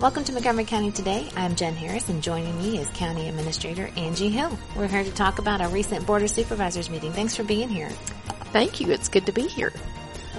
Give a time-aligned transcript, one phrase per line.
[0.00, 1.28] Welcome to Montgomery County Today.
[1.34, 4.56] I'm Jen Harris, and joining me is County Administrator Angie Hill.
[4.76, 7.12] We're here to talk about our recent Board of Supervisors meeting.
[7.12, 7.88] Thanks for being here.
[8.52, 8.92] Thank you.
[8.92, 9.72] It's good to be here.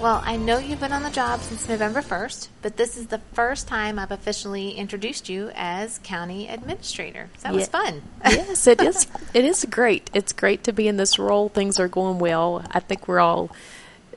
[0.00, 3.20] Well, I know you've been on the job since November 1st, but this is the
[3.34, 7.28] first time I've officially introduced you as County Administrator.
[7.36, 8.00] So that was fun.
[8.24, 9.08] yes, it is.
[9.34, 10.10] It is great.
[10.14, 11.50] It's great to be in this role.
[11.50, 12.64] Things are going well.
[12.70, 13.50] I think we're all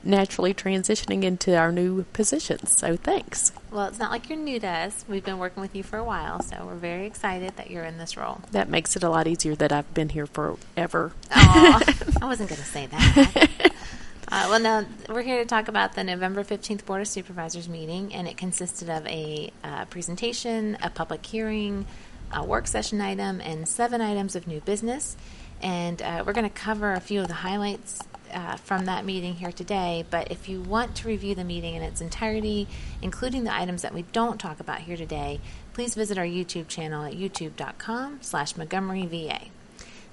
[0.04, 2.76] naturally transitioning into our new positions.
[2.76, 3.52] So thanks.
[3.70, 5.04] Well, it's not like you're new to us.
[5.08, 7.98] We've been working with you for a while, so we're very excited that you're in
[7.98, 8.40] this role.
[8.52, 11.12] That makes it a lot easier that I've been here forever.
[11.32, 11.82] Aw,
[12.22, 13.72] I wasn't going to say that.
[14.26, 18.12] Uh, well, now we're here to talk about the November 15th Board of Supervisors meeting,
[18.14, 21.86] and it consisted of a uh, presentation, a public hearing,
[22.32, 25.16] a work session item, and seven items of new business.
[25.62, 28.00] And uh, we're going to cover a few of the highlights
[28.34, 30.04] uh, from that meeting here today.
[30.10, 32.66] But if you want to review the meeting in its entirety,
[33.00, 35.40] including the items that we don't talk about here today,
[35.72, 39.46] please visit our YouTube channel at youtube.com slash Montgomery VA.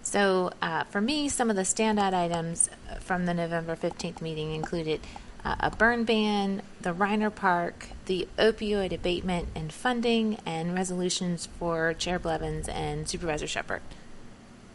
[0.04, 5.02] So, uh, for me, some of the standout items from the November 15th meeting included
[5.44, 11.94] uh, a burn ban, the Riner Park, the opioid abatement and funding, and resolutions for
[11.94, 13.82] Chair Blevins and Supervisor Shepard.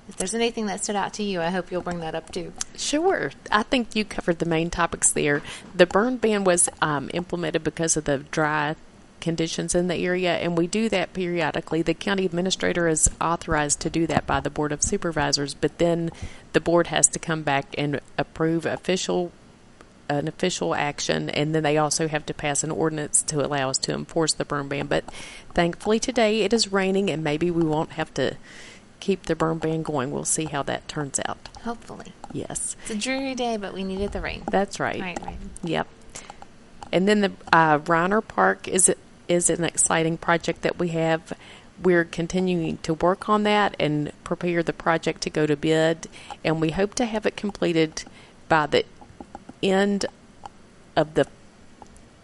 [0.08, 2.52] If there's anything that stood out to you, I hope you'll bring that up too.
[2.76, 3.32] Sure.
[3.50, 5.42] I think you covered the main topics there.
[5.74, 8.77] The burn ban was um, implemented because of the dry
[9.20, 11.82] conditions in the area, and we do that periodically.
[11.82, 16.10] The county administrator is authorized to do that by the Board of Supervisors, but then
[16.52, 19.32] the board has to come back and approve official
[20.08, 23.78] an official action, and then they also have to pass an ordinance to allow us
[23.78, 24.86] to enforce the burn ban.
[24.86, 25.04] But
[25.52, 28.36] thankfully today it is raining, and maybe we won't have to
[29.06, 30.10] keep the burn ban going.
[30.10, 31.48] We'll see how that turns out.
[31.62, 32.12] Hopefully.
[32.32, 32.74] Yes.
[32.82, 34.42] It's a dreary day, but we needed the rain.
[34.50, 35.00] That's right.
[35.00, 35.36] Right, right.
[35.62, 35.86] Yep.
[36.90, 38.92] And then the uh, Riner Park is
[39.28, 41.32] is an exciting project that we have.
[41.80, 46.08] We're continuing to work on that and prepare the project to go to bid,
[46.44, 48.04] and we hope to have it completed
[48.48, 48.84] by the
[49.62, 50.06] end
[50.96, 51.27] of the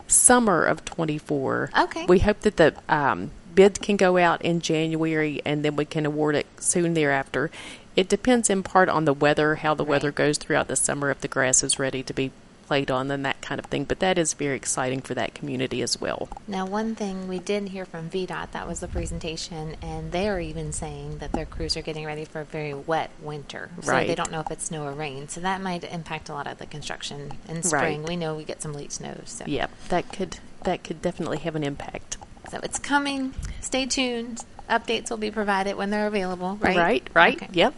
[0.09, 1.71] summer of 24.
[1.79, 2.07] Okay.
[2.07, 6.07] We hope that the um, bid can go out in January and then we can
[6.07, 7.51] award it soon thereafter.
[7.95, 9.91] It depends in part on the weather, how the Right.
[9.91, 12.31] weather goes throughout the summer, if the grass is ready to be
[12.67, 13.85] played on, and that kind of thing.
[13.85, 16.29] But that is very exciting for that community as well.
[16.49, 20.41] Now, one thing we did hear from VDOT, that was the presentation, and they are
[20.41, 23.69] even saying that their crews are getting ready for a very wet winter.
[23.83, 25.29] So they don't know if it's snow or rain.
[25.29, 28.01] So that might impact a lot of the construction in spring.
[28.01, 28.09] Right.
[28.09, 29.25] We know we get some late snows.
[29.27, 29.45] So.
[29.47, 32.17] Yep, that could that could definitely have an impact.
[32.53, 33.33] So it's coming.
[33.63, 34.45] Stay tuned.
[34.69, 36.77] Updates will be provided when they're available, right?
[36.77, 37.37] Right, right.
[37.37, 37.49] Okay.
[37.51, 37.75] Yep.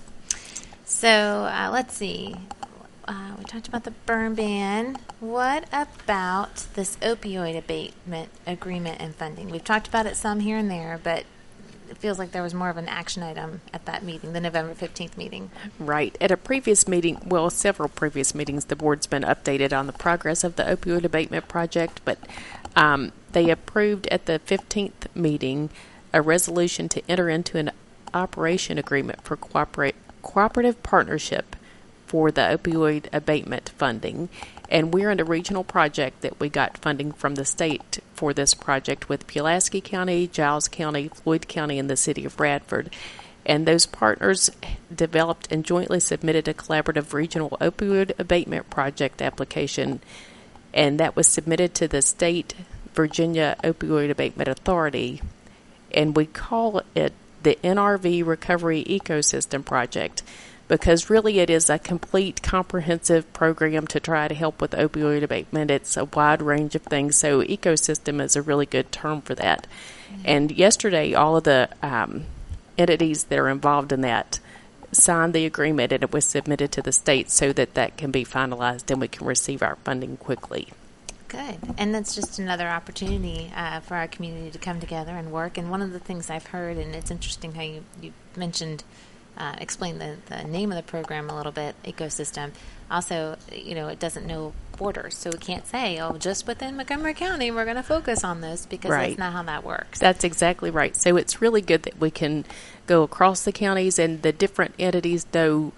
[0.85, 2.35] So uh, let's see.
[3.07, 4.97] Uh, we talked about the burn ban.
[5.21, 9.49] What about this opioid abatement agreement and funding?
[9.49, 11.25] We've talked about it some here and there, but
[11.89, 14.75] it feels like there was more of an action item at that meeting, the November
[14.75, 15.53] 15th meeting.
[15.79, 16.17] Right.
[16.21, 20.43] At a previous meeting, well, several previous meetings, the board's been updated on the progress
[20.43, 22.19] of the opioid abatement project, but
[22.77, 25.71] um, they approved at the 15th meeting
[26.12, 27.71] a resolution to enter into an
[28.12, 31.57] operation agreement for cooperate, cooperative partnership
[32.07, 34.29] for the opioid abatement funding.
[34.69, 38.55] And we're in a regional project that we got funding from the state for this
[38.55, 42.91] project with Pulaski County, Giles County, Floyd County, and the city of Radford.
[43.45, 44.51] And those partners
[44.95, 50.01] developed and jointly submitted a collaborative regional opioid abatement project application,
[50.75, 52.55] and that was submitted to the state
[52.93, 55.23] Virginia Opioid Abatement Authority.
[55.93, 57.12] And we call it
[57.43, 60.23] the NRV Recovery Ecosystem Project
[60.67, 65.71] because really it is a complete comprehensive program to try to help with opioid abatement.
[65.71, 69.67] It's a wide range of things, so ecosystem is a really good term for that.
[70.25, 72.25] And yesterday, all of the um,
[72.79, 74.41] entities that are involved in that
[74.93, 78.25] signed the agreement and it was submitted to the state so that that can be
[78.25, 80.69] finalized and we can receive our funding quickly.
[81.28, 81.59] Good.
[81.78, 85.59] And that's just another opportunity uh, for our community to come together and work.
[85.59, 88.85] And one of the things I've heard, and it's interesting how you, you mentioned,
[89.36, 92.50] uh, explain the, the name of the program a little bit, ecosystem.
[92.90, 95.16] Also, you know, it doesn't know borders.
[95.16, 98.66] So we can't say, oh, just within Montgomery County, we're going to focus on this
[98.66, 99.08] because Right.
[99.08, 99.98] that's not how that works.
[99.98, 100.94] That's exactly right.
[100.96, 102.44] So it's really good that we can
[102.86, 105.72] go across the counties and the different entities know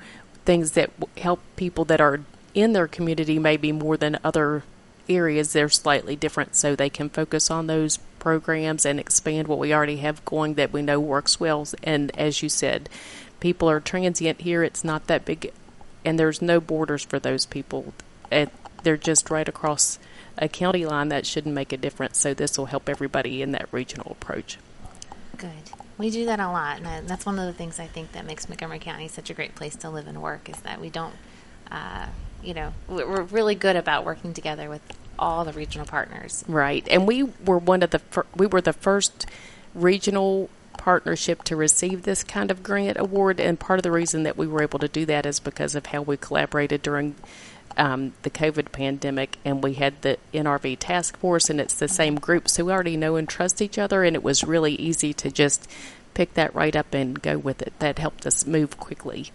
[0.45, 2.21] things that help people that are
[2.55, 4.63] in their community maybe more than other
[5.09, 5.53] areas.
[5.53, 9.99] They're slightly different, so they can focus on those programs and expand what we already
[9.99, 11.67] have going that we know works well.
[11.85, 12.89] And as you said,
[13.41, 14.63] people are transient here.
[14.63, 15.53] It's not that big,
[16.05, 17.95] and there's no borders for those people.
[18.31, 18.51] It,
[18.83, 19.99] they're just right across
[20.39, 21.09] a county line.
[21.09, 22.19] That shouldn't make a difference.
[22.19, 24.59] So this will help everybody in that regional approach.
[25.37, 25.51] Good.
[25.99, 28.27] We do that a lot, and I, that's one of the things I think that
[28.27, 31.15] makes Montgomery County such a great place to live and work is that we don't,
[31.71, 32.07] uh,
[32.43, 34.83] you know, we're really good about working together with
[35.19, 36.45] all the regional partners.
[36.47, 39.27] Right, and we were one of the fir- we were the first
[39.75, 40.51] regional
[40.87, 44.47] partnership to receive this kind of grant award, and part of the reason that we
[44.47, 47.17] were able to do that is because of how we collaborated during
[47.77, 52.15] um, the COVID pandemic, and we had the NRV task force, and it's the same
[52.15, 55.29] group, so we already know and trust each other, and it was really easy to
[55.29, 55.69] just
[56.15, 57.73] pick that right up and go with it.
[57.81, 59.33] That helped us move quickly.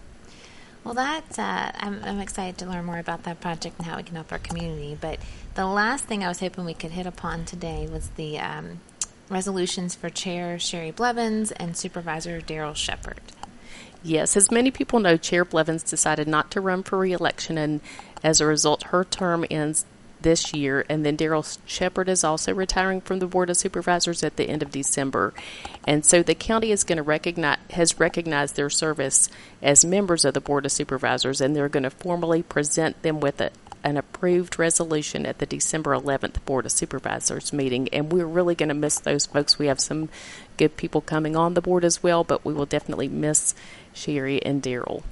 [0.84, 4.06] Well, that uh, I'm, I'm, excited to learn more about that project and how it
[4.06, 4.96] can help our community.
[4.98, 5.18] But
[5.54, 8.80] the last thing I was hoping we could hit upon today was the um,
[9.32, 13.20] resolutions for Chair Sherry Blevins and Supervisor Daryl Shepard.
[14.04, 17.80] Yes, as many people know, Chair Blevins decided not to run for reelection, and
[18.22, 19.84] as a result, her term ends
[20.22, 20.84] this year.
[20.88, 24.62] And then Daryl Shepard is also retiring from the Board of Supervisors at the end
[24.62, 25.34] of December.
[25.86, 29.28] And so the county is going to recognize has recognized their service
[29.60, 33.40] as members of the Board of Supervisors, and they're going to formally present them with
[33.40, 33.50] a,
[33.84, 37.88] an approved resolution at the December 11th Board of Supervisors meeting.
[37.92, 39.58] And we're really going to miss those folks.
[39.58, 40.08] We have some
[40.56, 43.54] good people coming on the board as well, but we will definitely miss
[43.92, 45.02] Sherry and Daryl.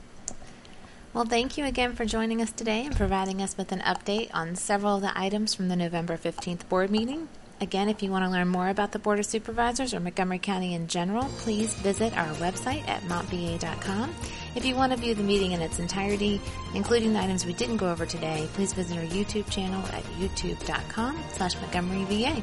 [1.13, 4.55] Well, thank you again for joining us today and providing us with an update on
[4.55, 7.29] several of the items from the November 15th board meeting.
[7.61, 10.73] Again, if you want to learn more about the Board of Supervisors or Montgomery County
[10.73, 14.15] in general, please visit our website at montva.com.
[14.55, 16.41] If you want to view the meeting in its entirety,
[16.75, 21.23] including the items we didn't go over today, please visit our YouTube channel at youtube.com
[21.33, 22.41] slash Montgomery VA.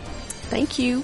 [0.49, 1.03] Thank you.